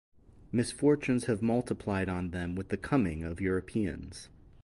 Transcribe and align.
Misfortunes 0.51 1.25
have 1.25 1.43
multiplied 1.43 2.09
on 2.09 2.31
them 2.31 2.55
with 2.55 2.69
the 2.69 2.75
coming 2.77 3.23
of 3.23 3.39
Europeans. 3.39 4.29